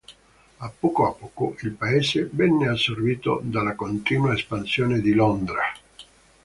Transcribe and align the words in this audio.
A 0.57 0.71
poco 0.71 1.05
a 1.05 1.11
poco 1.15 1.55
il 1.61 1.73
paese 1.73 2.27
venne 2.31 2.67
assorbito 2.69 3.39
dalla 3.43 3.75
continua 3.75 4.33
espansione 4.33 4.99
di 4.99 5.13
Londra. 5.13 5.61